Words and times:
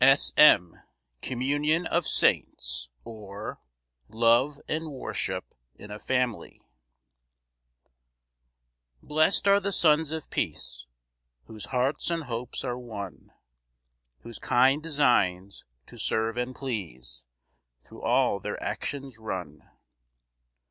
S. 0.03 0.33
M. 0.35 0.79
Communion 1.21 1.85
of 1.85 2.07
saints; 2.07 2.89
or, 3.03 3.59
Love 4.09 4.59
and 4.67 4.89
worship 4.91 5.53
in 5.75 5.91
a 5.91 5.99
family. 5.99 6.59
1 9.01 9.07
Blest 9.09 9.47
are 9.47 9.59
the 9.59 9.71
sons 9.71 10.11
of 10.11 10.31
peace, 10.31 10.87
Whose 11.43 11.65
hearts 11.65 12.09
and 12.09 12.23
hopes 12.23 12.63
are 12.63 12.79
one, 12.79 13.29
Whose 14.21 14.39
kind 14.39 14.81
designs 14.81 15.65
to 15.85 15.99
serve 15.99 16.35
and 16.35 16.55
please 16.55 17.25
Thro' 17.83 18.01
all 18.01 18.39
their 18.39 18.59
actions 18.63 19.19
run. 19.19 19.61